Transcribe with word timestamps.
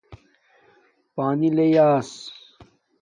پانی 1.15 1.49
لݵ 1.57 1.73
ایس 1.81 2.11